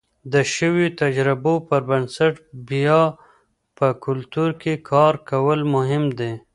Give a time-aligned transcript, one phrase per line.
[0.33, 2.33] د شویو تجربو پر بنسټ
[2.69, 3.01] بیا
[3.77, 6.33] په کلتور کې کار کول مهم دي.